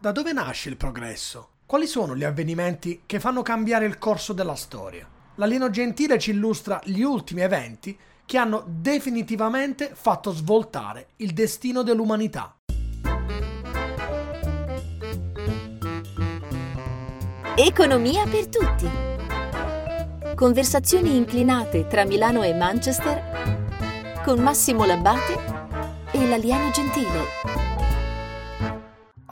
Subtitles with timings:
[0.00, 1.48] Da dove nasce il progresso?
[1.66, 5.06] Quali sono gli avvenimenti che fanno cambiare il corso della storia?
[5.34, 12.56] L'alieno gentile ci illustra gli ultimi eventi che hanno definitivamente fatto svoltare il destino dell'umanità.
[17.54, 18.88] Economia per tutti.
[20.34, 27.69] Conversazioni inclinate tra Milano e Manchester con Massimo Labbate e l'alieno gentile.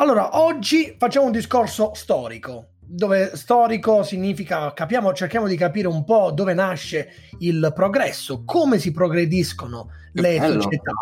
[0.00, 6.30] Allora, oggi facciamo un discorso storico, dove storico significa capiamo, cerchiamo di capire un po'
[6.30, 7.08] dove nasce
[7.40, 9.88] il progresso, come si progrediscono
[10.20, 10.60] le bello.
[10.60, 10.92] società.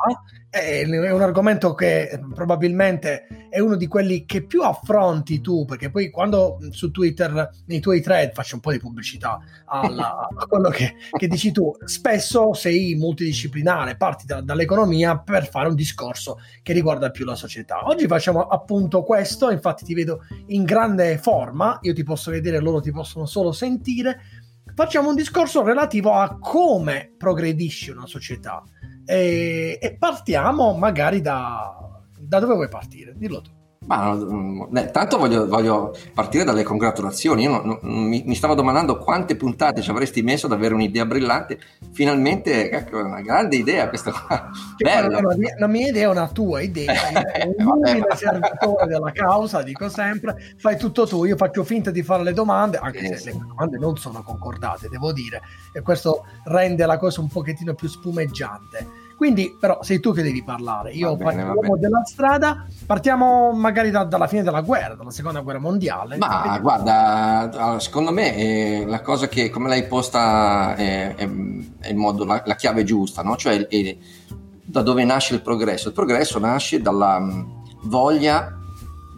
[0.48, 6.10] È un argomento che probabilmente è uno di quelli che più affronti tu, perché poi
[6.10, 10.94] quando su Twitter, nei tuoi thread, faccio un po' di pubblicità alla, a quello che,
[11.10, 17.10] che, dici tu, spesso sei multidisciplinare, parti da, dall'economia per fare un discorso che riguarda
[17.10, 17.86] più la società.
[17.86, 22.80] Oggi facciamo appunto questo, infatti ti vedo in grande forma, io ti posso vedere, loro
[22.80, 24.20] ti possono solo sentire.
[24.74, 28.62] Facciamo un discorso relativo a come progredisce una società
[29.06, 33.14] e, e partiamo magari da, da dove vuoi partire?
[33.16, 33.50] Dillo tu.
[33.86, 34.18] Ma,
[34.74, 37.44] eh, tanto voglio, voglio, partire dalle congratulazioni.
[37.44, 41.06] Io non, non, mi, mi, stavo domandando quante puntate ci avresti messo ad avere un'idea
[41.06, 41.58] brillante.
[41.92, 44.50] Finalmente, ecco, una grande idea questa qua.
[44.76, 45.20] Bella.
[45.20, 46.92] La, mia, la mia idea è una tua idea.
[47.58, 50.54] un umile servitore della causa, dico sempre.
[50.58, 53.78] Fai tutto tu, io faccio finta di fare le domande, anche eh, se le domande
[53.78, 55.42] non sono concordate, devo dire.
[55.72, 59.04] E questo rende la cosa un pochettino più spumeggiante.
[59.16, 60.92] Quindi, però, sei tu che devi parlare.
[60.92, 62.66] Io parlo della strada.
[62.84, 66.18] Partiamo magari da, dalla fine della guerra, dalla seconda guerra mondiale.
[66.18, 71.28] Ma guarda, secondo me eh, la cosa che come l'hai posta è, è,
[71.80, 73.36] è il modo, la, la, chiave giusta, no?
[73.36, 73.96] Cioè è,
[74.62, 75.88] da dove nasce il progresso?
[75.88, 77.42] Il progresso nasce dalla mm,
[77.84, 78.54] voglia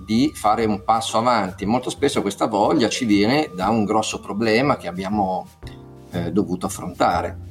[0.07, 1.67] di fare un passo avanti.
[1.67, 5.45] Molto spesso questa voglia ci viene da un grosso problema che abbiamo
[6.13, 7.47] eh, dovuto affrontare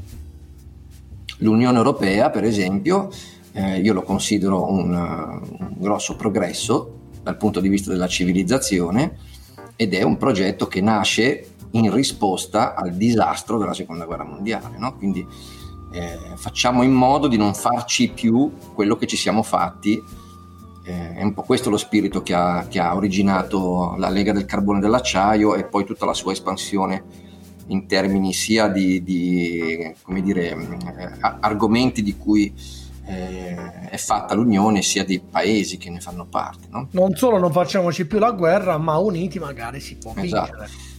[1.38, 3.10] L'Unione Europea, per esempio,
[3.52, 9.18] eh, io lo considero un, un grosso progresso dal punto di vista della civilizzazione
[9.76, 14.78] ed è un progetto che nasce in risposta al disastro della seconda guerra mondiale.
[14.78, 14.96] No?
[14.96, 15.26] Quindi
[15.92, 20.02] eh, facciamo in modo di non farci più quello che ci siamo fatti.
[20.84, 24.46] Eh, è un po' questo lo spirito che ha, che ha originato la Lega del
[24.46, 27.27] Carbone e dell'Acciaio e poi tutta la sua espansione
[27.68, 32.54] in termini sia di, di dire, eh, argomenti di cui
[33.06, 36.68] eh, è fatta l'Unione sia dei paesi che ne fanno parte.
[36.70, 36.88] No?
[36.92, 40.52] Non solo non facciamoci più la guerra, ma uniti magari si può esatto.
[40.52, 40.96] vincere.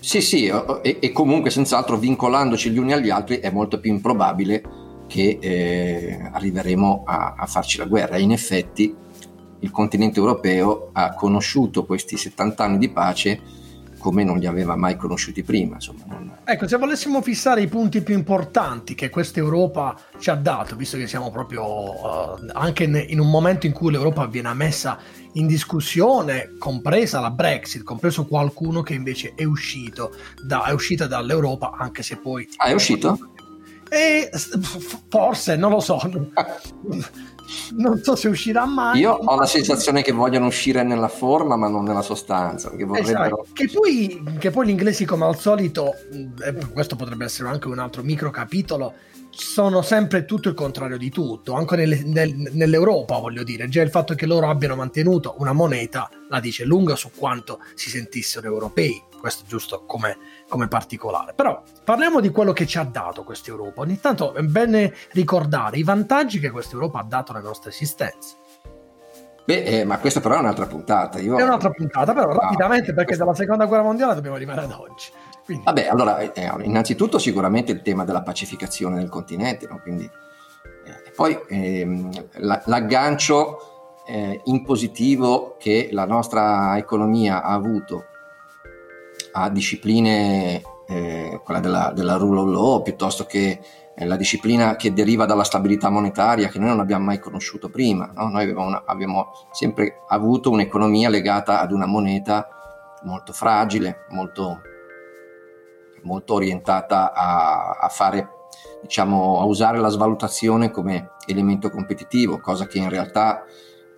[0.00, 4.62] Sì, sì, e, e, comunque senz'altro vincolandoci gli uni agli altri è molto più improbabile
[5.06, 8.18] che eh, arriveremo a, a, farci la guerra.
[8.18, 8.94] In effetti
[9.60, 13.40] il continente europeo ha conosciuto questi 70 anni di pace
[14.00, 15.76] come non li aveva mai conosciuti prima.
[16.06, 16.38] Non...
[16.42, 20.96] Ecco, se volessimo fissare i punti più importanti che questa Europa ci ha dato, visto
[20.96, 24.98] che siamo proprio uh, anche in un momento in cui l'Europa viene messa
[25.34, 30.12] in discussione, compresa la Brexit, compreso qualcuno che invece è uscito
[30.42, 32.48] da, è uscita dall'Europa, anche se poi...
[32.56, 33.18] Ah, è uscito?
[33.88, 34.30] E
[35.08, 36.00] forse, non lo so.
[37.76, 39.00] non so se uscirà mai.
[39.00, 42.70] Io ho la sensazione che vogliano uscire nella forma, ma non nella sostanza.
[42.70, 43.42] Che, vorrebbero...
[43.42, 43.46] esatto.
[43.52, 45.94] che, poi, che poi gli inglesi, come al solito,
[46.72, 48.94] questo potrebbe essere anche un altro micro capitolo,
[49.30, 53.68] sono sempre tutto il contrario di tutto, anche nelle, nel, nell'Europa, voglio dire.
[53.68, 57.90] Già il fatto che loro abbiano mantenuto una moneta la dice lunga su quanto si
[57.90, 59.02] sentissero europei.
[59.20, 60.16] Questo giusto come
[60.50, 61.32] come particolare.
[61.32, 63.80] Però parliamo di quello che ci ha dato questa Europa.
[63.80, 68.36] Ogni tanto è bene ricordare i vantaggi che questa Europa ha dato alla nostra esistenza.
[69.46, 71.18] Beh, eh, ma questa però è un'altra puntata.
[71.18, 71.38] Io...
[71.38, 75.10] È un'altra puntata, però ah, rapidamente, perché dalla seconda guerra mondiale dobbiamo arrivare ad oggi.
[75.44, 75.64] Quindi...
[75.64, 79.80] Vabbè, allora, eh, innanzitutto sicuramente il tema della pacificazione del continente, no?
[79.80, 88.06] Quindi, eh, poi ehm, la, l'aggancio eh, in positivo che la nostra economia ha avuto
[89.32, 93.60] a discipline, eh, quella della, della rule of law, piuttosto che
[93.94, 98.10] eh, la disciplina che deriva dalla stabilità monetaria che noi non abbiamo mai conosciuto prima.
[98.14, 98.28] No?
[98.28, 102.48] Noi una, abbiamo sempre avuto un'economia legata ad una moneta
[103.02, 104.60] molto fragile, molto,
[106.02, 108.28] molto orientata a, a fare
[108.82, 113.44] diciamo, a usare la svalutazione come elemento competitivo, cosa che in realtà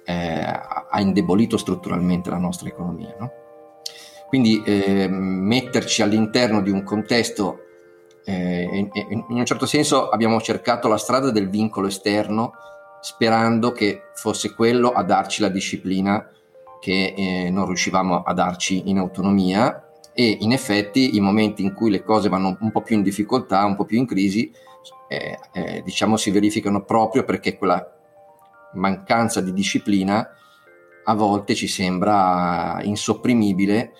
[0.04, 3.14] eh, ha indebolito strutturalmente la nostra economia.
[3.18, 3.32] No?
[4.32, 7.66] Quindi eh, metterci all'interno di un contesto,
[8.24, 12.52] eh, in, un certo senso abbiamo cercato la strada del vincolo esterno
[13.02, 16.26] sperando che fosse quello a darci la disciplina
[16.80, 19.90] che eh, non riuscivamo a darci in autonomia.
[20.14, 23.66] E in effetti i momenti in cui le cose vanno un po' più in difficoltà,
[23.66, 24.50] un po' più in crisi,
[25.08, 27.86] eh, eh, diciamo si verificano proprio perché quella
[28.72, 30.26] mancanza di disciplina
[31.04, 33.92] a volte ci sembra insopprimibile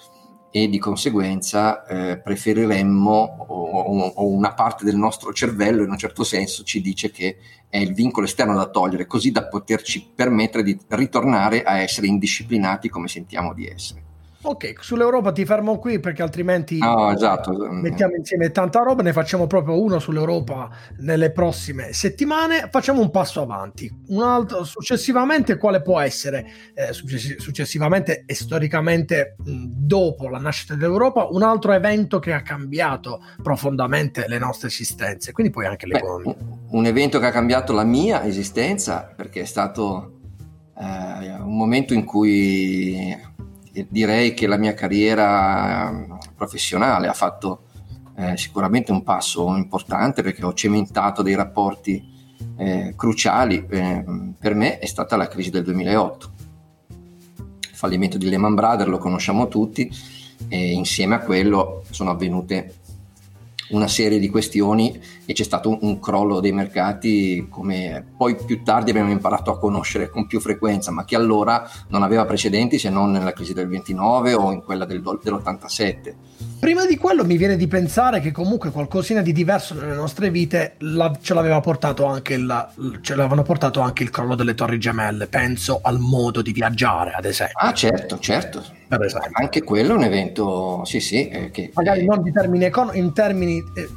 [0.54, 3.10] e di conseguenza eh, preferiremmo
[3.48, 7.38] o, o, una parte del nostro cervello in un certo senso ci dice che
[7.70, 12.90] è il vincolo esterno da togliere così da poterci permettere di ritornare a essere indisciplinati
[12.90, 14.11] come sentiamo di essere.
[14.44, 17.52] Ok, sull'Europa ti fermo qui perché altrimenti no, esatto.
[17.70, 20.68] mettiamo insieme tanta roba, ne facciamo proprio uno sull'Europa
[20.98, 23.88] nelle prossime settimane, facciamo un passo avanti.
[24.08, 26.44] Un altro, successivamente quale può essere,
[26.74, 33.20] eh, successivamente e storicamente mh, dopo la nascita dell'Europa, un altro evento che ha cambiato
[33.40, 36.34] profondamente le nostre esistenze, quindi poi anche l'economia.
[36.34, 40.18] Beh, un evento che ha cambiato la mia esistenza perché è stato
[40.76, 43.16] eh, un momento in cui
[43.88, 47.64] direi che la mia carriera ehm, professionale ha fatto
[48.16, 52.10] eh, sicuramente un passo importante perché ho cementato dei rapporti
[52.56, 53.66] eh, cruciali.
[53.68, 54.04] Eh,
[54.38, 56.32] per me è stata la crisi del 2008.
[56.90, 59.90] Il fallimento di Lehman Brothers lo conosciamo tutti
[60.48, 62.74] e insieme a quello sono avvenute
[63.70, 68.90] una serie di questioni e c'è stato un, crollo dei mercati come poi più tardi
[68.90, 73.10] abbiamo imparato a conoscere con più frequenza, ma che allora non aveva precedenti se non
[73.10, 76.14] nella crisi del 29 o in quella del, dell'87.
[76.58, 80.74] Prima di quello mi viene di pensare che comunque qualcosina di diverso nelle nostre vite
[80.78, 82.68] la, ce l'aveva portato anche il,
[83.00, 87.24] ce l'avevano portato anche il crollo delle torri gemelle, penso al modo di viaggiare ad
[87.24, 87.56] esempio.
[87.58, 88.62] Ah certo, certo.
[89.32, 91.26] Anche quello è un evento, sì, sì.
[91.28, 93.88] Eh, che, Magari non in termini, econ- in termini eh,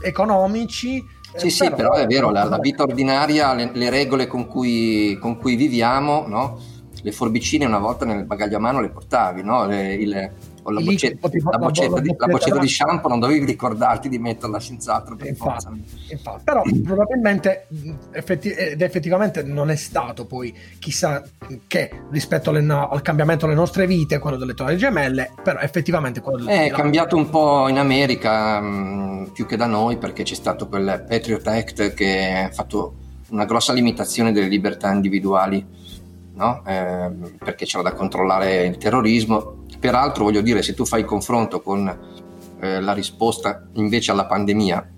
[1.35, 1.45] economici.
[1.45, 5.17] Eh, sì, sì, però, è vero, la, la vita ordinaria, le, le regole con cui,
[5.19, 6.59] con cui viviamo, no?
[7.01, 9.65] le forbicine una volta nel bagaglio a mano le portavi, no?
[9.67, 10.31] le, il,
[10.67, 14.59] o la, boccetta, la, boccetta, di, la boccetta di shampoo non dovevi ricordarti di metterla
[14.59, 16.43] senz'altro per infatti, infatti.
[16.43, 17.67] però probabilmente
[18.11, 21.23] effetti, ed effettivamente non è stato poi chissà
[21.67, 26.43] che rispetto alle, al cambiamento delle nostre vite quello delle torri gemelle però effettivamente quello
[26.43, 30.67] delle è cambiato un po' in America mh, più che da noi perché c'è stato
[30.67, 32.95] quel Patriot Act che ha fatto
[33.29, 35.63] una grossa limitazione delle libertà individuali
[36.35, 36.63] no?
[36.65, 41.61] eh, perché c'era da controllare il terrorismo Peraltro voglio dire, se tu fai il confronto
[41.61, 41.87] con
[42.59, 44.89] eh, la risposta invece alla pandemia,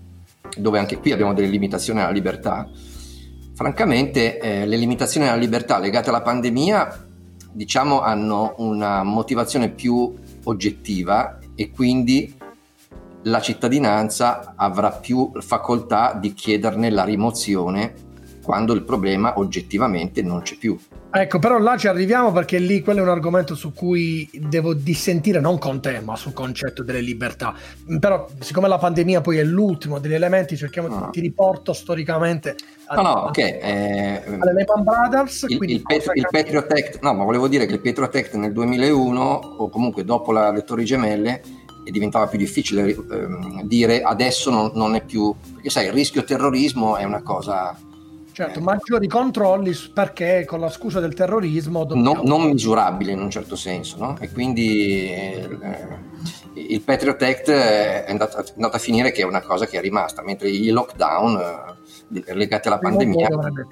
[0.56, 2.66] dove anche qui abbiamo delle limitazioni alla libertà,
[3.54, 7.06] francamente eh, le limitazioni alla libertà legate alla pandemia
[7.52, 10.14] diciamo hanno una motivazione più
[10.44, 12.34] oggettiva e quindi
[13.24, 17.94] la cittadinanza avrà più facoltà di chiederne la rimozione
[18.48, 20.74] quando il problema oggettivamente non c'è più.
[21.10, 25.38] Ecco, però là ci arriviamo perché lì quello è un argomento su cui devo dissentire
[25.38, 27.54] non con te, ma sul concetto delle libertà.
[28.00, 31.10] Però, siccome la pandemia poi è l'ultimo degli elementi, cerchiamo no.
[31.10, 32.56] ti riporto storicamente
[32.86, 33.36] a, no, no, ok.
[33.36, 35.44] Eh, alle Lehman Brothers.
[35.48, 38.52] Il, il, Pet, il Patriot Act, no, ma volevo dire che il Patriot Act nel
[38.54, 39.20] 2001,
[39.58, 41.42] o comunque dopo la, le Torri Gemelle,
[41.84, 42.96] diventava più difficile eh,
[43.64, 45.34] dire adesso non, non è più.
[45.52, 47.76] Perché sai, il rischio terrorismo è una cosa
[48.38, 51.82] Certo, maggiori controlli perché con la scusa del terrorismo...
[51.82, 52.22] Dobbiamo...
[52.22, 54.16] Non, non, misurabili in un certo senso, no?
[54.20, 55.48] E quindi eh,
[56.52, 59.80] il Patriot Act è andato, è andato, a finire che è una cosa che è
[59.80, 61.76] rimasta, mentre i lockdown
[62.14, 63.28] eh, legati alla pandemia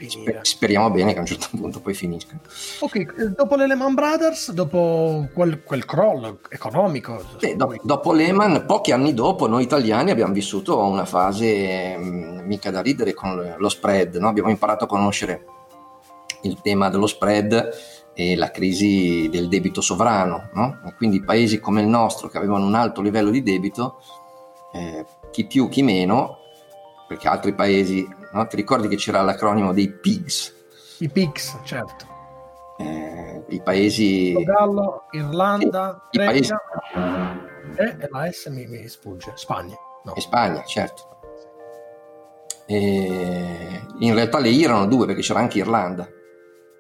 [0.09, 2.41] sper- speriamo bene che a un certo punto poi finiscano.
[2.81, 7.23] Ok, dopo le Lehman Brothers, dopo quel, quel crollo economico...
[7.39, 12.36] Sì, do- dopo Lehman, pochi anni dopo, noi italiani abbiamo vissuto una fase mh, mm,
[12.47, 14.29] mica da ridere con lo spread, no?
[14.29, 15.45] abbiamo imparato a conoscere
[16.43, 17.71] il tema dello spread
[18.15, 20.49] e la crisi del debito sovrano.
[20.55, 20.81] No?
[20.97, 24.01] Quindi paesi come il nostro, che avevano un alto livello di debito,
[24.73, 26.39] eh, chi più, chi meno,
[27.07, 28.47] perché altri paesi, no?
[28.47, 30.55] ti ricordi che c'era l'acronimo dei PIGS?
[31.01, 32.07] I PIGS, certo.
[32.79, 34.33] Eh, I paesi...
[34.33, 36.53] Portogallo, Irlanda, i, paesi...
[37.77, 39.77] e, e la S mi, mi sfugge, Spagna.
[40.05, 40.15] No.
[40.15, 41.16] E Spagna, certo.
[42.67, 46.09] E in realtà le erano due perché c'era anche Irlanda.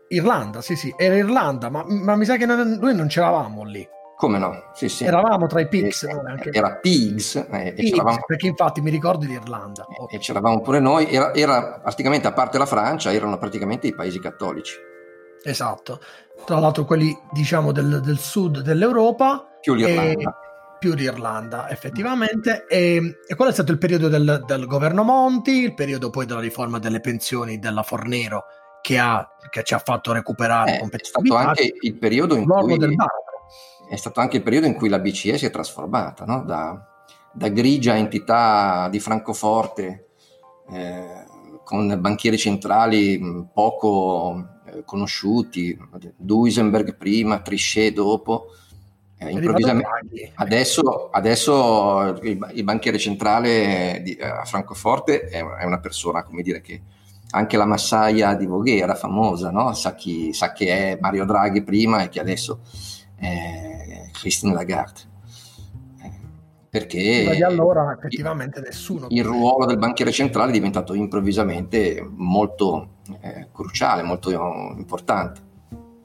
[0.08, 3.88] Irlanda, sì, sì, era Irlanda, ma, ma mi sa che noi, non c'eravamo lì.
[4.16, 4.70] Come no?
[4.72, 5.04] Sì, sì.
[5.04, 6.04] Eravamo tra i Pigs.
[6.04, 6.50] Eh, anche...
[6.50, 7.36] Era Pigs.
[7.50, 9.84] Eh, Pigs perché infatti mi ricordo di Irlanda.
[9.86, 10.16] Okay.
[10.16, 11.10] E c'eravamo pure noi.
[11.10, 14.74] Era, era, praticamente, a parte la Francia, erano praticamente i paesi cattolici.
[15.44, 16.00] Esatto.
[16.46, 19.58] Tra l'altro quelli, diciamo, del, del sud dell'Europa.
[19.60, 20.38] Più l'Irlanda.
[20.86, 22.64] Più l'Irlanda effettivamente.
[22.68, 26.38] E, e quello è stato il periodo del, del, governo Monti, il periodo poi della
[26.38, 28.44] riforma delle pensioni della Fornero
[28.80, 32.78] che, ha, che ci ha fatto recuperare eh, è stato anche il periodo in cui
[32.78, 32.94] del
[33.88, 36.44] è stato anche il periodo in cui la BCE si è trasformata, no?
[36.44, 36.80] da,
[37.32, 40.08] da, grigia entità di Francoforte,
[40.70, 41.24] eh,
[41.64, 43.20] con banchieri centrali
[43.52, 45.76] poco eh, conosciuti,
[46.16, 48.50] Duisenberg prima, Trichet dopo,
[49.18, 56.22] eh, improvvisamente adesso, adesso il, il, banchiere centrale di, a Francoforte è, è, una persona,
[56.22, 56.82] come dire, che
[57.30, 59.72] anche la massaia di Voghè era famosa, no?
[59.72, 62.60] sa, chi, sa che è Mario Draghi prima e che adesso
[63.16, 65.00] è Christine Lagarde.
[66.02, 66.10] Eh,
[66.68, 69.06] perché da allora effettivamente nessuno.
[69.08, 74.30] Il ruolo del banchiere centrale è diventato improvvisamente molto eh, cruciale, molto
[74.76, 75.45] importante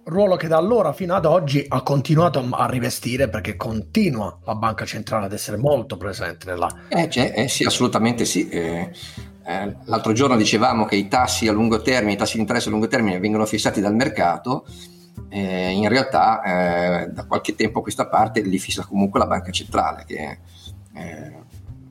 [0.05, 4.85] ruolo che da allora fino ad oggi ha continuato a rivestire perché continua la banca
[4.85, 6.69] centrale ad essere molto presente nella...
[6.87, 8.49] Eh, eh sì, assolutamente sì.
[8.49, 8.91] Eh,
[9.43, 12.71] eh, l'altro giorno dicevamo che i tassi a lungo termine, i tassi di interesse a
[12.71, 14.65] lungo termine vengono fissati dal mercato,
[15.29, 16.41] eh, in realtà
[17.03, 20.39] eh, da qualche tempo a questa parte li fissa comunque la banca centrale che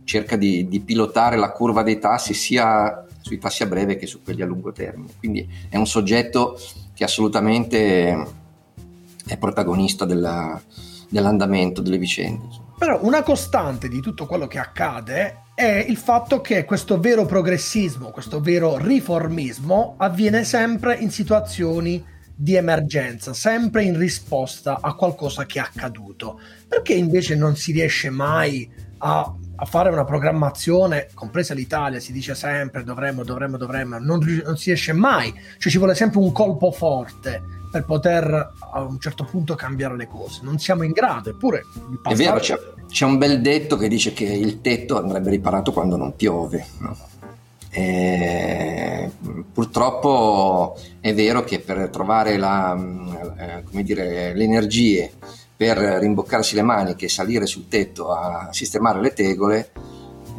[0.05, 4.23] cerca di, di pilotare la curva dei tassi sia sui tassi a breve che su
[4.23, 5.12] quelli a lungo termine.
[5.19, 6.59] Quindi è un soggetto
[7.00, 8.26] che assolutamente
[9.26, 10.61] è protagonista della,
[11.09, 12.47] dell'andamento delle vicende.
[12.76, 18.11] Però una costante di tutto quello che accade è il fatto che questo vero progressismo,
[18.11, 22.04] questo vero riformismo avviene sempre in situazioni
[22.37, 26.38] di emergenza, sempre in risposta a qualcosa che è accaduto.
[26.69, 32.35] Perché invece non si riesce mai a a fare una programmazione, compresa l'Italia, si dice
[32.35, 36.73] sempre dovremmo, dovremmo, dovremmo, non, non, si riesce mai, cioè ci vuole sempre un colpo
[36.73, 41.64] forte per poter a un certo punto cambiare le cose, non siamo in grado, eppure...
[42.02, 42.23] Passaggio...
[42.23, 45.97] È vero, c'è, c'è, un bel detto che dice che il tetto andrebbe riparato quando
[45.97, 46.67] non piove.
[46.79, 46.97] No?
[47.73, 49.09] E
[49.52, 52.76] purtroppo è vero che per trovare la,
[53.37, 55.12] eh, dire, le energie
[55.61, 59.73] per rimboccarsi le maniche e salire sul tetto a sistemare le tegole,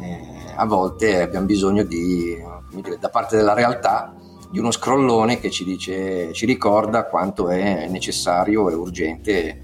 [0.00, 2.36] eh, a volte abbiamo bisogno di,
[2.72, 4.16] dire, da parte della realtà
[4.50, 9.60] di uno scrollone che ci, dice, ci ricorda quanto è necessario e urgente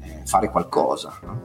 [0.00, 1.18] eh, fare qualcosa.
[1.24, 1.40] No?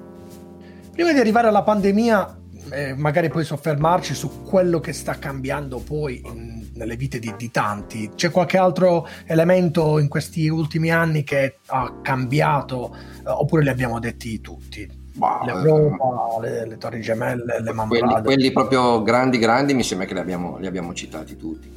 [0.92, 6.22] Prima di arrivare alla pandemia, eh, magari poi soffermarci su quello che sta cambiando poi
[6.24, 8.12] in nelle vite di, di, tanti.
[8.16, 12.96] C'è qualche altro elemento in questi ultimi anni che ha cambiato,
[13.26, 15.04] eh, oppure li abbiamo detti tutti?
[15.18, 18.06] Wow, L'Europa, le, le, Torri Gemelle, le Mambrade.
[18.06, 21.72] Quelli, quelli, proprio grandi, grandi, mi sembra che li abbiamo, li abbiamo citati tutti.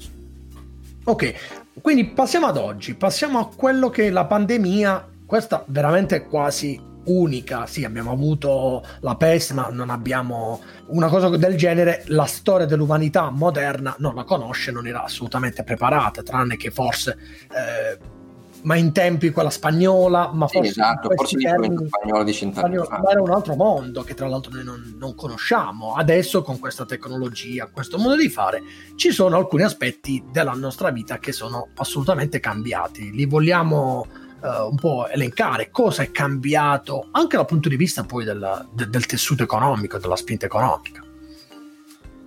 [1.05, 1.35] Ok,
[1.81, 6.79] quindi passiamo ad oggi, passiamo a quello che la pandemia, questa veramente quasi
[7.09, 7.67] unica.
[7.67, 12.05] Sì, abbiamo avuto la peste, ma non abbiamo una cosa del genere.
[12.07, 17.17] La storia dell'umanità moderna non la conosce, non era assolutamente preparata, tranne che forse.
[17.51, 18.17] Eh,
[18.63, 23.03] ma in tempi quella spagnola, ma forse, sì, esatto, forse termini, spagnola di cent'anni fa.
[23.09, 25.95] Era un altro mondo che tra l'altro noi non, non, conosciamo.
[25.95, 28.63] Adesso con questa tecnologia, questo modo di fare,
[28.97, 33.13] ci sono alcuni aspetti della nostra vita che sono assolutamente cambiati.
[33.13, 34.07] Li vogliamo
[34.41, 38.89] uh, un po' elencare cosa è cambiato anche dal punto di vista poi del, de,
[38.89, 41.03] del tessuto economico, della spinta economica.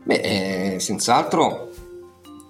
[0.03, 1.69] Beh, eh, senz'altro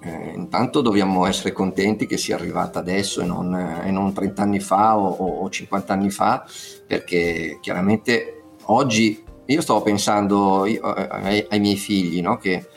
[0.03, 4.41] eh, intanto dobbiamo essere contenti che sia arrivata adesso e non, eh, e non 30
[4.41, 6.44] anni fa o, o, 50 anni fa,
[6.88, 12.68] perché chiaramente oggi io stavo pensando io, eh, ai, ai, miei figli no, che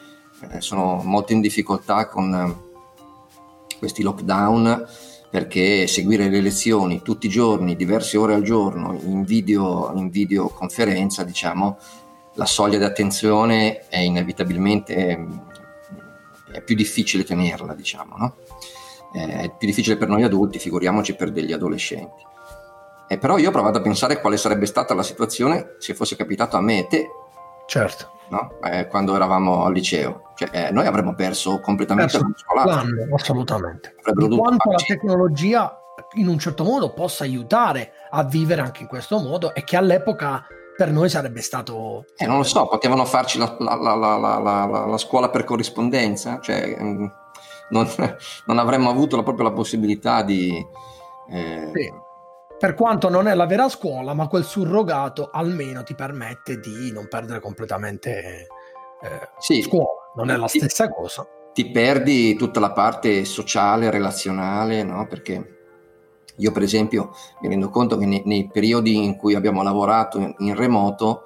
[0.51, 2.63] eh, sono molto in difficoltà con
[3.79, 4.87] questi lockdown
[5.35, 11.25] perché seguire le lezioni tutti i giorni, diverse ore al giorno, in, video, in videoconferenza,
[11.25, 11.77] diciamo,
[12.35, 15.27] la soglia di attenzione è inevitabilmente
[16.53, 18.37] è più difficile tenerla, diciamo, no?
[19.13, 22.23] È più difficile per noi adulti, figuriamoci per degli adolescenti.
[23.09, 26.57] E però io ho provato a pensare quale sarebbe stata la situazione se fosse capitato
[26.57, 27.09] a me e te.
[27.67, 28.13] Certo.
[28.29, 28.55] No?
[28.63, 30.33] Eh, quando eravamo al liceo.
[30.37, 33.95] Cioè, eh, noi avremmo perso completamente perso l'anno assolutamente.
[34.15, 35.79] Di quanto la tecnologia
[36.15, 40.45] in un certo modo possa aiutare a vivere anche in questo modo e che all'epoca
[40.77, 42.07] per noi sarebbe stato...
[42.17, 47.07] Eh, non lo so, potevano farci la, la, la, la scuola per corrispondenza, cioè mm,
[47.71, 47.89] non,
[48.47, 50.65] non, avremmo avuto proprio la possibilità di...
[51.31, 51.71] Eh...
[51.73, 51.93] Sì.
[52.59, 57.09] Per quanto non è la vera scuola, ma quel surrogato almeno ti permette di non
[57.09, 58.47] perdere completamente
[59.03, 59.61] eh, sì.
[59.61, 61.27] scuola, non è la stessa cosa.
[61.53, 65.07] Ti perdi tutta la parte sociale, relazionale, no?
[65.07, 65.59] Perché
[66.37, 70.35] io per esempio mi rendo conto che nei, nei periodi in cui abbiamo lavorato in,
[70.39, 71.25] in remoto,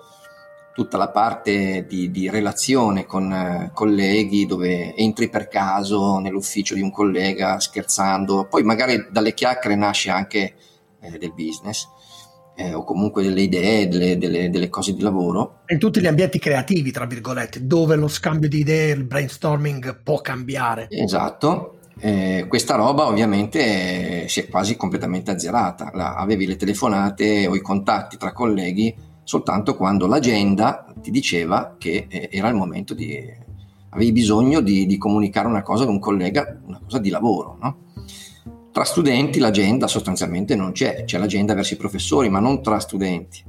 [0.75, 6.83] tutta la parte di, di relazione con eh, colleghi dove entri per caso nell'ufficio di
[6.83, 10.55] un collega scherzando, poi magari dalle chiacchiere nasce anche
[11.00, 11.87] eh, del business.
[12.59, 15.61] eh, o comunque delle idee, delle, delle, delle, cose di lavoro.
[15.69, 20.21] In tutti gli ambienti creativi, tra virgolette, dove lo scambio di idee, il brainstorming può
[20.21, 20.88] cambiare.
[20.90, 21.78] Esatto.
[22.00, 25.93] Eh, questa roba ovviamente si è quasi completamente azzerata.
[25.95, 32.07] La, avevi le telefonate o i contatti tra colleghi soltanto quando l'agenda ti diceva che
[32.09, 33.14] eh, era il momento di...
[33.90, 37.76] avevi bisogno di, di, comunicare una cosa ad un collega, una cosa di lavoro, no?
[38.79, 43.43] Tra studenti l'agenda sostanzialmente non c'è, c'è l'agenda verso i professori, ma non tra studenti.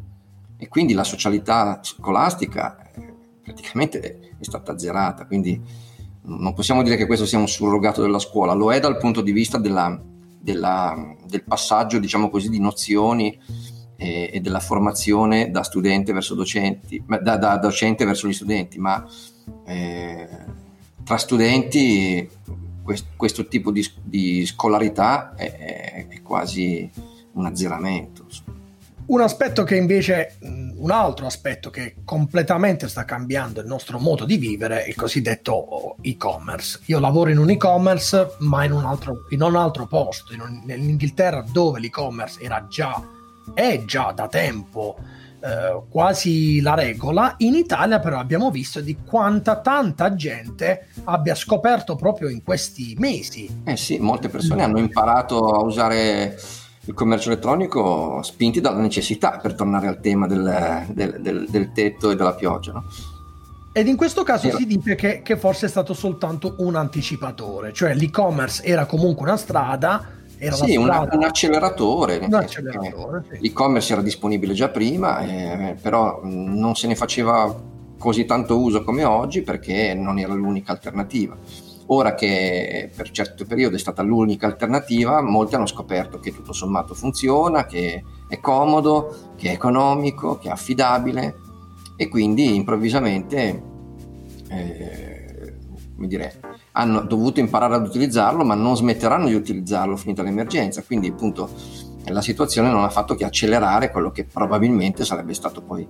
[0.58, 5.62] E quindi la socialità scolastica eh, praticamente è stata azzerata, quindi
[6.24, 9.32] non possiamo dire che questo sia un surrogato della scuola, lo è dal punto di
[9.32, 10.02] vista della,
[10.42, 13.40] della, del passaggio, diciamo così, di nozioni
[13.98, 19.06] e, e, della formazione da studente verso docenti, da, da docente verso gli studenti, ma
[19.68, 20.28] eh,
[21.04, 22.28] tra studenti
[23.16, 26.90] questo tipo di, di scolarità è, è, quasi
[27.34, 28.26] un azzeramento.
[29.08, 34.38] Un aspetto che invece, un altro aspetto che completamente sta cambiando il nostro modo di
[34.38, 36.82] vivere è il cosiddetto e-commerce.
[36.86, 40.62] Io lavoro in un e-commerce, ma in un altro, in un altro posto, in un,
[40.64, 43.02] nell'Inghilterra dove l'e-commerce era già,
[43.54, 44.98] è già da tempo
[45.42, 47.36] eh, quasi la regola.
[47.38, 53.62] In Italia però abbiamo visto di quanta tanta gente abbia scoperto proprio in questi mesi.
[53.64, 56.38] Eh sì, molte persone hanno imparato a usare
[56.86, 62.10] il commercio elettronico spinti dalla necessità, per tornare al tema del, del, del, del tetto
[62.10, 62.72] e della pioggia.
[62.74, 62.84] No?
[63.72, 64.58] Ed in questo caso era.
[64.58, 69.38] si dice che, che forse è stato soltanto un anticipatore, cioè l'e-commerce era comunque una
[69.38, 72.18] strada, era sì, una, un acceleratore.
[72.18, 73.40] Un acceleratore sì.
[73.42, 77.54] L'e-commerce era disponibile già prima, eh, però non se ne faceva
[77.98, 81.38] così tanto uso come oggi perché non era l'unica alternativa.
[81.88, 86.94] Ora che per certo periodo è stata l'unica alternativa, molti hanno scoperto che tutto sommato
[86.94, 91.36] funziona, che è comodo, che è economico, che è affidabile
[91.98, 93.64] e quindi improvvisamente
[94.50, 95.20] eh,
[96.00, 96.40] come dire,
[96.80, 100.82] hanno dovuto imparare ad utilizzarlo, ma non smetteranno di utilizzarlo finita l'emergenza.
[100.84, 101.50] Quindi, appunto,
[102.06, 105.86] la situazione non ha fatto che accelerare quello che probabilmente sarebbe stato poi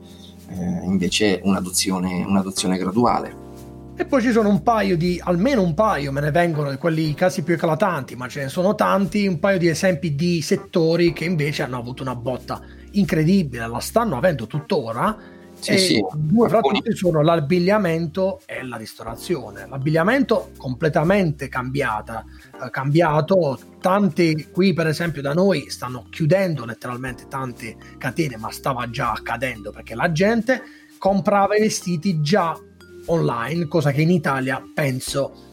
[0.50, 3.48] eh, invece un'adozione, un'adozione graduale.
[3.96, 7.14] E poi ci sono un paio di, almeno un paio, me ne vengono quelli i
[7.14, 11.26] casi più eclatanti, ma ce ne sono tanti, un paio di esempi di settori che
[11.26, 15.18] invece hanno avuto una botta incredibile, la stanno avendo tuttora
[15.60, 16.06] sì, sì.
[16.14, 19.68] Due fra tutti sono l'abbigliamento e la ristorazione.
[19.68, 22.24] L'abbigliamento completamente cambiata,
[22.64, 23.60] eh, cambiato.
[23.80, 29.72] Tanti qui, per esempio, da noi stanno chiudendo letteralmente tante catene, ma stava già accadendo
[29.72, 30.62] perché la gente
[30.98, 32.58] comprava i vestiti già
[33.06, 35.48] online, cosa che in Italia penso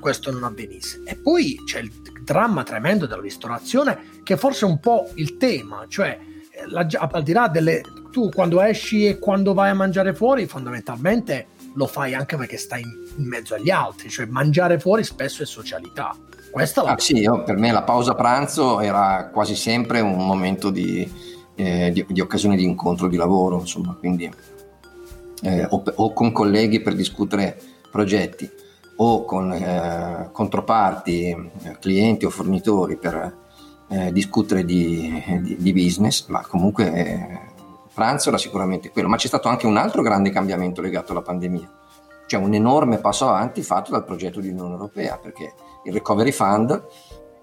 [0.00, 1.02] questo non avvenisse.
[1.04, 1.92] E poi c'è il
[2.24, 6.18] dramma tremendo della ristorazione, che forse è un po' il tema, cioè
[6.68, 11.46] la, al di là delle tu quando esci e quando vai a mangiare fuori fondamentalmente
[11.74, 16.14] lo fai anche perché stai in, mezzo agli altri, cioè mangiare fuori spesso è socialità.
[16.50, 21.10] Questa ah, sì, io, per me la pausa pranzo era quasi sempre un momento di,
[21.54, 24.30] eh, di, di occasione di incontro di lavoro, insomma, quindi
[25.42, 27.58] eh, o, o, con colleghi per discutere
[27.90, 28.50] progetti
[28.96, 33.40] o con eh, controparti, eh, clienti o fornitori per
[33.92, 37.40] eh, discutere di, di, di, business, ma comunque eh,
[37.92, 41.70] pranzo era sicuramente quello, ma c'è stato anche un altro grande cambiamento legato alla pandemia,
[42.26, 45.52] cioè un enorme passo avanti fatto dal progetto di Unione Europea, perché
[45.84, 46.82] il Recovery Fund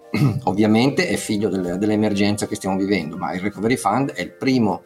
[0.46, 4.82] ovviamente è figlio delle, dell'emergenza che stiamo vivendo, ma il Recovery Fund è il primo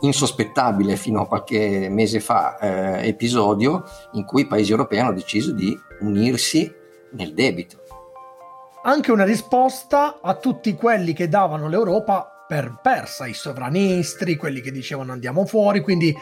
[0.00, 5.52] insospettabile fino a qualche mese fa eh, episodio in cui i paesi europei hanno deciso
[5.52, 6.72] di unirsi
[7.10, 7.81] nel debito.
[8.84, 14.72] Anche una risposta a tutti quelli che davano l'Europa per persa, i sovranistri, quelli che
[14.72, 16.12] dicevano andiamo fuori, quindi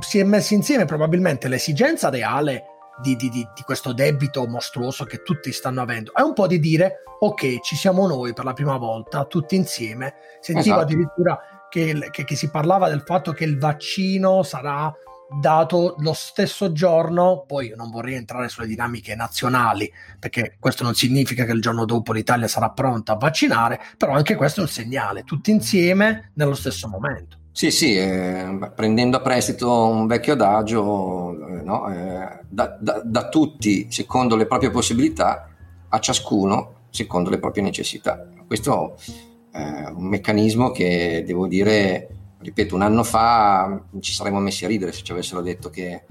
[0.00, 2.62] si è messa insieme probabilmente l'esigenza reale
[3.02, 6.12] di, di, di, di, questo debito mostruoso che tutti stanno avendo.
[6.14, 10.14] È un po' di dire, ok, ci siamo noi per la prima volta, tutti insieme.
[10.40, 10.92] Sentivo esatto.
[10.92, 14.92] addirittura che, che, che, si parlava del fatto che il vaccino sarà
[15.40, 21.44] dato lo stesso giorno, poi non vorrei entrare sulle dinamiche nazionali, perché questo non significa
[21.44, 25.24] che il giorno dopo l'Italia sarà pronta a vaccinare, però anche questo è un segnale,
[25.24, 27.36] tutti insieme nello stesso momento.
[27.52, 33.28] Sì, sì, eh, prendendo a prestito un vecchio adagio, eh, no, eh, da, da, da
[33.28, 35.48] tutti secondo le proprie possibilità,
[35.88, 38.26] a ciascuno secondo le proprie necessità.
[38.46, 38.96] Questo
[39.50, 44.92] è un meccanismo che devo dire ripeto, un anno fa ci saremmo messi a ridere
[44.92, 46.04] se ci avessero detto che,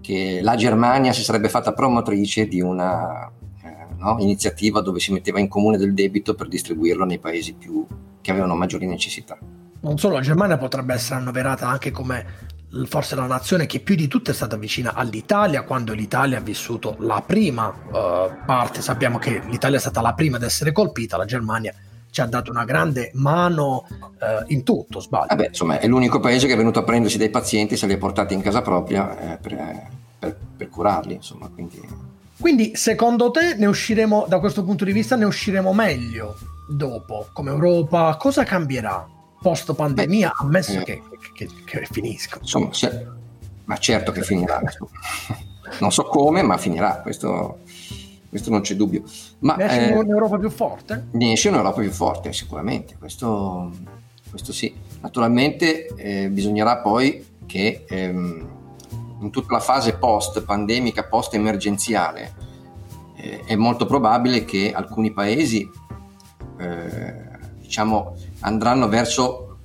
[0.00, 3.30] che la Germania si sarebbe fatta promotrice di una
[3.62, 7.86] eh, no, iniziativa dove si metteva in comune del debito per distribuirlo nei paesi più,
[8.20, 9.38] che avevano maggiori necessità.
[9.80, 12.48] non solo la Germania potrebbe essere annoverata anche come
[12.86, 16.94] forse la nazione che più di tutte è stata vicina all'Italia quando l'Italia ha vissuto
[17.00, 18.80] la prima uh, parte.
[18.80, 21.74] Sappiamo che l'Italia è stata la prima ad essere colpita, la Germania
[22.20, 25.26] ci ha dato una grande mano uh, in tutto, sbaglio.
[25.28, 27.98] Vabbè, insomma, è l'unico paese che è venuto a prendersi dei pazienti, se li ha
[27.98, 31.80] portati in casa propria eh, per, per, per, curarli, insomma, quindi...
[32.38, 36.36] quindi secondo te ne usciremo, da questo punto di vista, ne usciremo meglio
[36.68, 38.16] dopo, come Europa?
[38.16, 39.18] Cosa cambierà?
[39.40, 41.02] post pandemia, ammesso eh, che,
[41.32, 42.36] che, che, finisca.
[42.42, 43.06] Insomma, se,
[43.64, 44.60] ma certo che finirà.
[45.80, 47.60] non so come, ma finirà, questo,
[48.30, 49.02] questo non c'è dubbio.
[49.40, 51.08] Ma, ne esce eh, un'Europa più forte?
[51.10, 53.70] Ne esce un'Europa più forte, sicuramente, questo,
[54.30, 54.72] questo sì.
[55.00, 58.48] Naturalmente eh, bisognerà poi che ehm,
[59.20, 62.32] in tutta la fase post pandemica, post emergenziale,
[63.16, 65.68] eh, è molto probabile che alcuni paesi
[66.58, 67.28] eh,
[67.60, 69.58] diciamo, andranno verso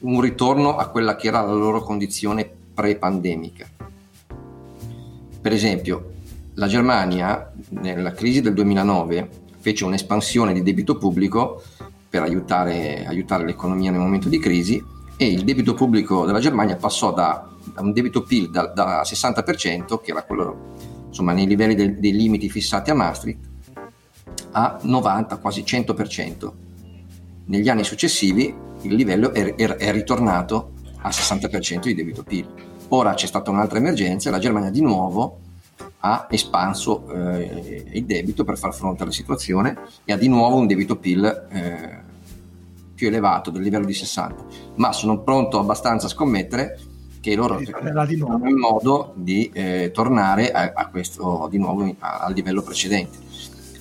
[0.00, 3.66] un ritorno a quella che era la loro condizione pre-pandemica.
[5.40, 6.09] Per esempio,
[6.60, 9.28] la Germania nella crisi del 2009
[9.60, 11.62] fece un'espansione di debito pubblico
[12.06, 14.82] per aiutare, aiutare l'economia nel momento di crisi
[15.16, 20.02] e il debito pubblico della Germania passò da, da un debito PIL da, da 60%,
[20.02, 20.74] che era quello
[21.08, 23.48] insomma, nei livelli del, dei limiti fissati a Maastricht,
[24.50, 26.50] a 90, quasi 100%
[27.46, 32.46] negli anni successivi il livello è, è, è ritornato al 60% di debito PIL.
[32.88, 35.39] Ora c'è stata un'altra emergenza e la Germania di nuovo
[36.00, 40.66] ha espanso eh, il debito per far fronte alla situazione e ha di nuovo un
[40.66, 41.98] debito PIL eh,
[42.94, 44.44] più elevato del livello di 60.
[44.76, 46.78] Ma sono pronto abbastanza a scommettere
[47.20, 52.62] che loro hanno il modo di eh, tornare a, a, questo di nuovo al livello
[52.62, 53.18] precedente.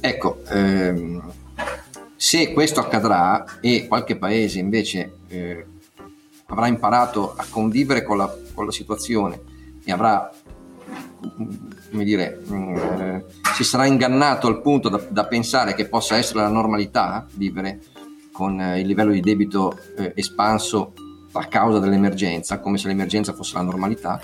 [0.01, 1.21] Ecco, ehm,
[2.15, 5.65] se questo accadrà e qualche paese invece eh,
[6.47, 9.41] avrà imparato a convivere con la, con la situazione
[9.83, 10.29] e avrà,
[11.89, 13.25] come dire, eh,
[13.55, 17.81] si sarà ingannato al punto da, da, pensare che possa essere la normalità vivere
[18.31, 20.93] con eh, il livello di debito eh, espanso
[21.33, 24.21] a causa dell'emergenza, come se l'emergenza fosse la normalità,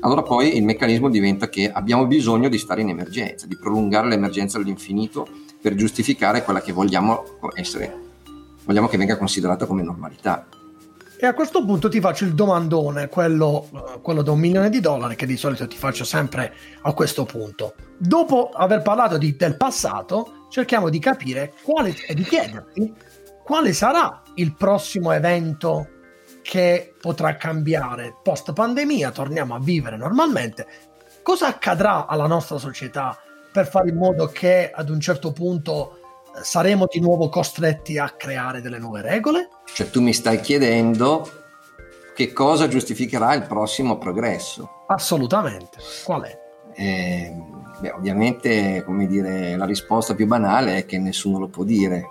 [0.00, 4.58] allora poi il meccanismo diventa che abbiamo bisogno di stare in emergenza, di prolungare l'emergenza
[4.58, 5.26] all'infinito
[5.60, 7.94] per giustificare quella che vogliamo essere,
[8.64, 10.46] vogliamo che venga considerata come normalità.
[11.20, 15.16] E a questo punto ti faccio il domandone, quello, quello, da un milione di dollari,
[15.16, 17.74] che di solito ti faccio sempre a questo punto.
[17.96, 22.94] Dopo aver parlato di, del passato, cerchiamo di capire quale, e di chiederti
[23.42, 25.88] quale sarà il prossimo evento
[26.40, 30.68] che potrà cambiare post pandemia, torniamo a vivere normalmente.
[31.24, 33.18] Cosa accadrà alla nostra società
[33.50, 35.98] per fare in modo che ad un certo punto
[36.42, 39.48] saremo di nuovo costretti a creare delle nuove regole?
[39.72, 41.28] Cioè tu mi stai chiedendo
[42.14, 44.84] che cosa giustificherà il prossimo progresso?
[44.88, 45.78] Assolutamente.
[46.04, 46.38] Qual è?
[46.74, 47.32] Eh,
[47.80, 52.08] beh, ovviamente, come dire, la risposta più banale è che nessuno lo può dire.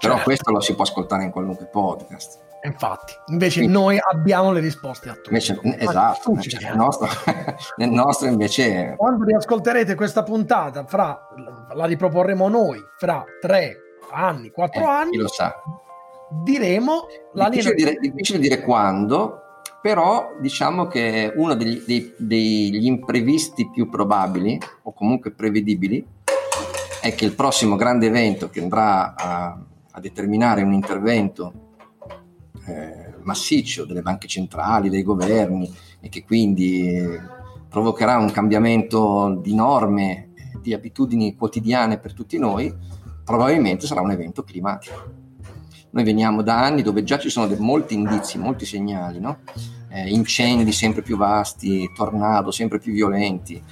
[0.00, 0.22] Però certo.
[0.22, 2.38] questo lo si può ascoltare in qualunque podcast.
[2.64, 5.30] Infatti, invece Quindi, noi abbiamo le risposte a tutti.
[5.30, 7.08] Invece, esatto, cioè, nel, nostro,
[7.76, 8.94] nel, nostro, invece...
[8.96, 11.28] Quando riascolterete questa puntata, fra,
[11.74, 13.78] la riproporremo noi, fra tre
[14.12, 15.60] anni, quattro eh, anni, chi lo sa.
[16.44, 17.90] diremo la difficile linea...
[17.94, 19.40] Dire, difficile dire quando,
[19.80, 26.06] però diciamo che uno degli, dei, degli imprevisti più probabili, o comunque prevedibili,
[27.00, 29.58] è che il prossimo grande evento che andrà a,
[29.90, 31.70] a determinare un intervento
[32.66, 37.18] eh, massiccio delle banche centrali, dei governi e che quindi
[37.68, 42.72] provocherà un cambiamento di norme, di abitudini quotidiane per tutti noi,
[43.24, 45.20] probabilmente sarà un evento climatico.
[45.90, 49.38] Noi veniamo da anni dove già ci sono de- molti indizi, molti segnali, no?
[49.92, 53.62] eh, incendi sempre più vasti, tornado sempre più violenti,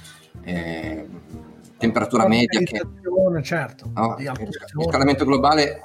[0.43, 1.07] eh,
[1.77, 2.81] temperatura media che...
[3.41, 4.15] Certo, no?
[4.19, 4.31] Il
[4.75, 5.81] riscaldamento globale,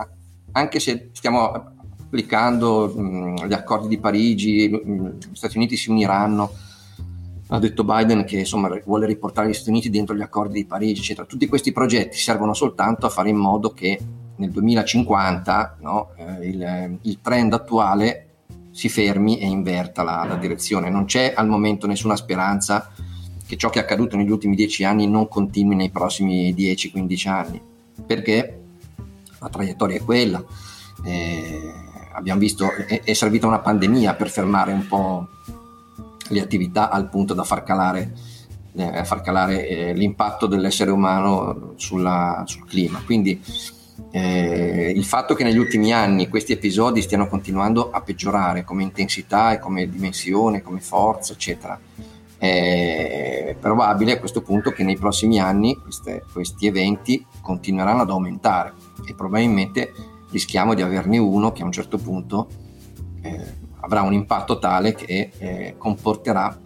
[0.53, 1.76] anche se stiamo
[2.16, 6.50] applicando mh, gli accordi di Parigi, gli Stati Uniti si uniranno.
[7.48, 11.00] Ha detto Biden che insomma, vuole riportare gli Stati Uniti dentro gli accordi di Parigi,
[11.00, 11.26] eccetera.
[11.26, 14.00] Tutti questi progetti servono soltanto a fare in modo che
[14.37, 18.22] nel 2050 no, eh, il, il, trend attuale
[18.70, 20.90] si fermi e inverta la, la direzione.
[20.90, 22.90] Non c'è al momento nessuna speranza
[23.46, 27.61] che ciò che è accaduto negli ultimi dieci anni non continui nei prossimi 10-15 anni,
[28.05, 28.61] perché
[29.38, 30.44] la traiettoria è quella.
[31.05, 31.85] Eh,
[32.16, 35.29] abbiamo visto, è, è, servita una pandemia per fermare un po'
[36.29, 38.12] le attività al punto da far calare,
[38.74, 43.02] eh, far calare eh, l'impatto dell'essere umano sulla, sul clima.
[43.05, 43.40] Quindi
[44.11, 49.52] eh, il fatto che negli ultimi anni questi episodi stiano continuando a peggiorare come intensità
[49.52, 51.79] e come dimensione, come forza, eccetera,
[52.38, 58.74] è probabile a questo punto che nei prossimi anni queste, questi eventi continueranno ad aumentare
[59.07, 59.92] e probabilmente
[60.37, 62.49] rischiamo di averne uno che a un certo punto
[63.22, 63.40] eh,
[63.81, 66.57] avrà un impatto tale che eh, comporterà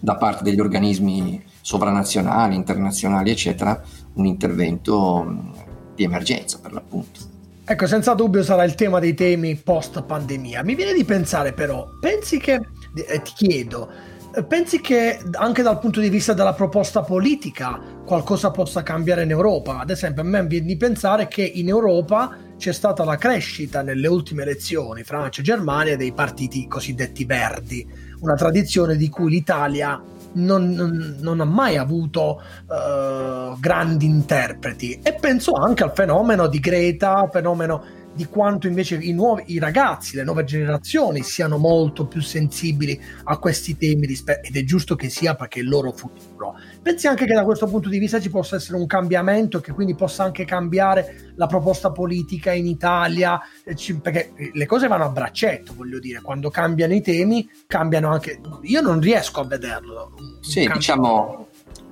[0.00, 3.80] da parte degli organismi sovranazionali, internazionali, eccetera,
[4.14, 5.52] un intervento
[5.94, 7.20] di emergenza per l'appunto.
[7.64, 10.64] Ecco, senza dubbio sarà il tema dei temi post pandemia.
[10.64, 13.90] Mi viene di pensare però, pensi che, eh, ti chiedo,
[14.34, 19.30] eh, pensi che anche dal punto di vista della proposta politica qualcosa possa cambiare in
[19.30, 19.80] Europa?
[19.80, 24.08] Ad esempio, a me viene di pensare che in Europa c'è stata la crescita nelle
[24.08, 27.86] ultime elezioni, Francia e Germania, dei partiti cosiddetti verdi,
[28.20, 34.98] una tradizione di cui l'Italia non, non, non ha mai avuto uh, grandi interpreti.
[35.02, 37.82] E penso anche al fenomeno di Greta, fenomeno
[38.18, 43.38] di quanto invece i, nuovi, i ragazzi, le nuove generazioni siano molto più sensibili a
[43.38, 46.56] questi temi rispe- ed è giusto che sia perché è il loro futuro.
[46.82, 49.94] Pensi anche che da questo punto di vista ci possa essere un cambiamento che quindi
[49.94, 55.72] possa anche cambiare la proposta politica in Italia, eh, perché le cose vanno a braccetto,
[55.76, 58.40] voglio dire, quando cambiano i temi cambiano anche...
[58.62, 60.14] Io non riesco a vederlo.
[60.40, 61.46] Sì, diciamo...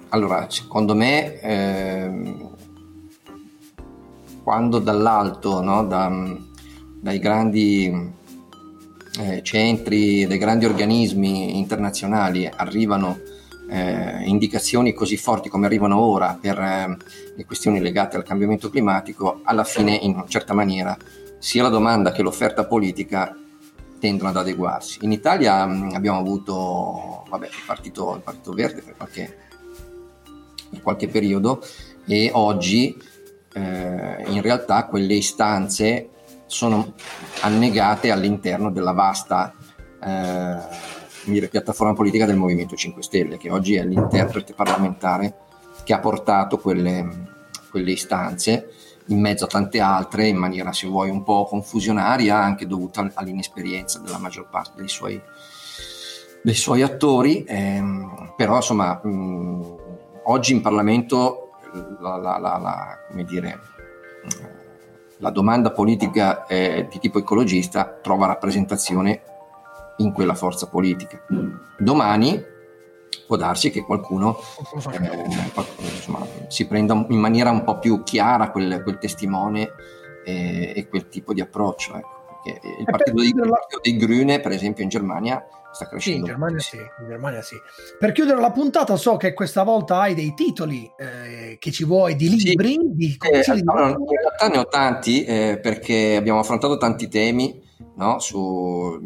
[0.09, 1.41] Allora, secondo me...
[1.41, 2.55] Eh
[4.47, 6.09] quando dall'alto, no, da,
[7.01, 8.13] dai grandi
[9.19, 13.19] eh, centri, dai grandi organismi internazionali arrivano
[13.69, 16.97] eh, indicazioni così forti come arrivano ora per eh,
[17.35, 20.97] le questioni legate al cambiamento climatico, alla fine in una certa maniera
[21.41, 23.37] sia la domanda che l'offerta politica
[23.99, 24.99] tendono ad adeguarsi.
[25.01, 29.39] In Italia mh, abbiamo avuto vabbè, il, partito, il Partito Verde per qualche,
[30.71, 31.61] per qualche periodo
[32.07, 33.15] e oggi
[33.57, 36.11] eh, in realtà quelle istanze
[36.45, 36.93] sono
[37.41, 39.55] annegate all'interno della vasta
[40.03, 45.35] eh, piattaforma politica del Movimento 5 Stelle, che oggi è l'interprete parlamentare
[45.85, 47.09] che ha portato quelle,
[47.71, 48.69] quelle istanze
[49.07, 54.01] in mezzo a tante altre in maniera, se vuoi, un po' confusionaria, anche dovuta all'inesperienza
[54.01, 55.21] della maggior parte dei suoi,
[56.43, 57.45] dei suoi attori.
[57.47, 59.77] Ehm, però, insomma, mh,
[60.25, 61.46] oggi in Parlamento
[62.01, 63.59] la, la, la, dire,
[65.19, 69.23] la domanda politica eh, di tipo ecologista trova rappresentazione
[69.99, 71.23] in quella forza politica.
[71.79, 72.55] Domani
[73.27, 74.39] può darsi che qualcuno
[74.93, 75.25] eh,
[75.83, 79.73] insomma, si prenda in maniera un po' più chiara quel, quel testimone
[80.25, 81.97] eh, e quel tipo di approccio.
[81.97, 82.43] Ecco.
[82.79, 83.35] il partito dei,
[83.83, 85.45] dei Grüne, per esempio, in Germania
[85.77, 86.27] sta crescendo.
[86.27, 87.57] Sì, in Germania sì, in Germania sì.
[87.99, 92.17] Per chiudere la puntata so che questa volta hai dei titoli eh, che ci vuoi
[92.17, 92.93] di libri, sì.
[92.95, 97.63] di eh, allora, in realtà ne ho tanti eh, perché abbiamo affrontato tanti temi
[97.97, 98.19] no?
[98.19, 99.01] sul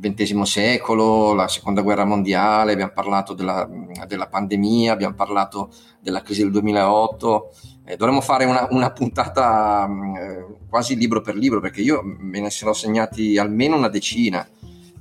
[0.00, 3.68] XX secolo, la seconda guerra mondiale, abbiamo parlato della,
[4.06, 7.50] della pandemia, abbiamo parlato della crisi del 2008.
[7.84, 12.50] Eh, dovremmo fare una, una puntata eh, quasi libro per libro perché io me ne
[12.50, 14.46] sono segnati almeno una decina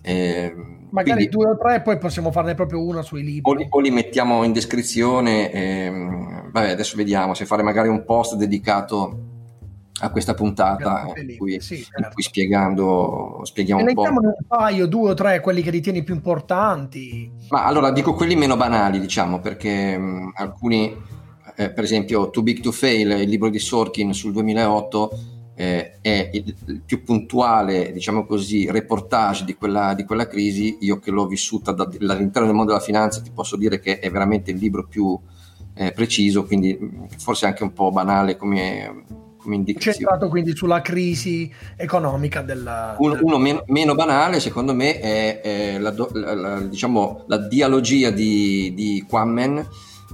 [0.05, 0.53] eh,
[0.91, 3.51] Magari quindi, due o tre, poi possiamo farne proprio una sui libri.
[3.51, 5.51] O li, o li mettiamo in descrizione.
[5.51, 9.19] Ehm, vabbè, adesso vediamo se fare magari un post dedicato
[9.99, 11.99] a questa puntata in cui, sì, certo.
[11.99, 14.01] in cui spiegando, spieghiamo un po'.
[14.01, 17.29] un paio, due o tre, quelli che ritieni più importanti.
[17.49, 20.95] Ma allora dico quelli meno banali, diciamo, perché mh, alcuni,
[21.55, 26.29] eh, per esempio, Too Big to Fail, il libro di Sorkin sul 2008 eh, è
[26.33, 31.71] il, più puntuale, diciamo così, reportage di quella, di quella crisi, io che l'ho vissuta
[31.71, 35.17] da, dall'interno del mondo della finanza ti posso dire che è veramente il libro più
[35.73, 36.77] eh, preciso, quindi
[37.17, 39.05] forse anche un po' banale come,
[39.37, 39.97] come indicazione.
[39.97, 42.95] Centrato quindi sulla crisi economica della...
[42.99, 48.09] Uno, uno meno, meno, banale secondo me è, è la, la, la, diciamo, la, dialogia
[48.09, 49.65] di, di Quammen,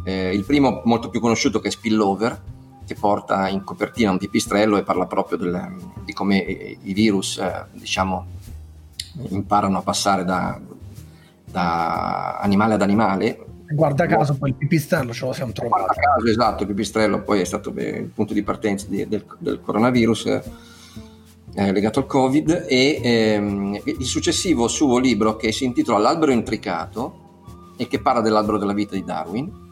[0.04, 2.60] eh, il primo molto più conosciuto che è Spillover,
[2.92, 7.66] che porta in copertina un pipistrello e parla proprio del, di come i virus eh,
[7.72, 8.26] diciamo,
[9.30, 10.60] imparano a passare da,
[11.46, 13.46] da, animale ad animale.
[13.72, 15.84] Guarda caso poi il pipistrello ce lo siamo trovato.
[15.84, 19.62] Guarda caso, esatto, il pipistrello poi è stato il punto di partenza di, del, del,
[19.62, 20.26] coronavirus
[21.54, 27.20] eh, legato al Covid e ehm, il successivo suo libro che si intitola L'albero intricato
[27.78, 29.70] e che parla dell'albero della vita di Darwin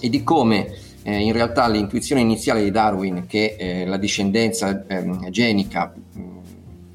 [0.00, 5.30] e di come eh, in realtà l'intuizione iniziale di Darwin che eh, la discendenza eh,
[5.30, 6.22] genica mh,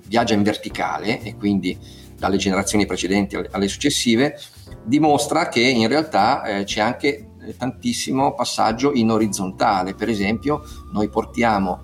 [0.08, 1.78] viaggia in verticale e quindi
[2.18, 4.39] dalle generazioni precedenti alle successive,
[4.84, 9.94] dimostra che in realtà eh, c'è anche tantissimo passaggio in orizzontale.
[9.94, 11.82] Per esempio, noi portiamo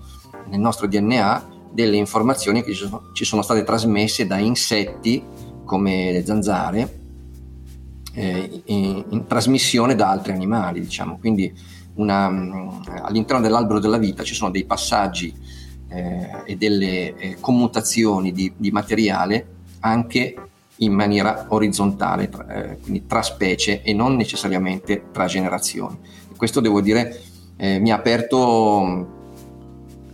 [0.48, 5.22] nel nostro DNA delle informazioni che ci sono, ci sono state trasmesse da insetti
[5.64, 7.00] come le zanzare
[8.14, 11.18] eh, in, in, trasmissione da altri animali, diciamo.
[11.18, 11.52] Quindi
[11.94, 12.26] una,
[13.02, 15.34] all'interno dell'albero della vita ci sono dei passaggi
[15.88, 19.46] eh, e delle eh, commutazioni di, di, materiale
[19.80, 20.34] anche
[20.76, 25.98] in maniera orizzontale, tra, eh, quindi tra specie e non necessariamente tra generazioni.
[26.36, 27.20] Questo devo dire
[27.56, 29.20] eh, mi ha aperto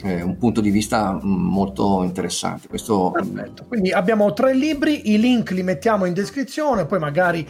[0.09, 2.69] eh, un punto di vista mm, molto interessante.
[2.69, 3.11] Questo...
[3.13, 3.65] Perfetto.
[3.69, 7.47] Quindi abbiamo tre libri, i link li mettiamo in descrizione, poi magari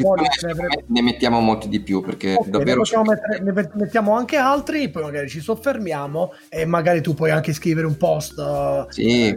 [0.00, 2.82] voglia, ne, ne, mettiamo molti di più perché okay, davvero...
[2.82, 7.52] Ne, mettere, ne, mettiamo anche altri, poi magari ci soffermiamo e magari tu puoi anche
[7.52, 8.88] scrivere un post.
[8.88, 9.28] Sì.
[9.28, 9.36] Eh,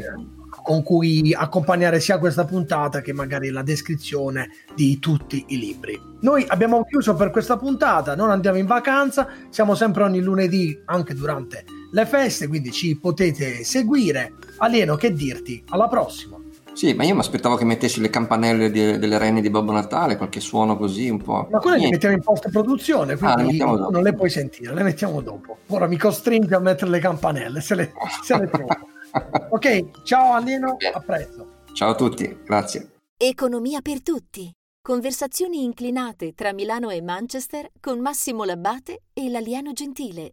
[0.64, 6.00] con cui accompagnare sia questa puntata che magari la descrizione di tutti i libri.
[6.22, 11.14] Noi abbiamo chiuso per questa puntata, non andiamo in vacanza, siamo sempre ogni lunedì anche
[11.14, 14.34] durante le feste, quindi ci potete seguire.
[14.58, 15.64] Alieno, che dirti?
[15.70, 16.38] Alla prossima!
[16.74, 20.18] Sì, ma io mi aspettavo che mettessi le campanelle di, delle renne di Babbo Natale,
[20.18, 21.48] qualche suono così un po'.
[21.50, 24.84] Ma quelle le mettiamo in post produzione, ah, quindi ah, non le puoi sentire, le
[24.84, 25.60] mettiamo dopo.
[25.68, 28.68] Ora mi costringe a mettere le campanelle, se le, se le trovo.
[29.52, 31.48] ok, ciao Alieno, a presto.
[31.72, 32.90] Ciao a tutti, grazie.
[33.16, 34.52] Economia per tutti.
[34.82, 40.24] Conversazioni inclinate tra Milano e Manchester con Massimo Labbate e l'alieno gentile.